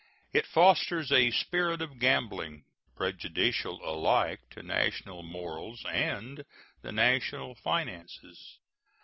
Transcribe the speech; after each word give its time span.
It 0.33 0.47
fosters 0.47 1.11
a 1.11 1.29
spirit 1.29 1.79
of 1.79 1.99
gambling, 1.99 2.63
prejudicial 2.95 3.87
alike 3.87 4.39
to 4.49 4.63
national 4.63 5.21
morals 5.21 5.85
and 5.85 6.43
the 6.81 6.91
national 6.91 7.53
finances. 7.53 8.57